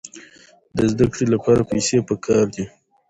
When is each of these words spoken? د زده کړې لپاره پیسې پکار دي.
د 0.75 0.77
زده 0.91 1.05
کړې 1.13 1.25
لپاره 1.33 1.61
پیسې 1.71 1.97
پکار 2.09 2.45
دي. 2.55 2.65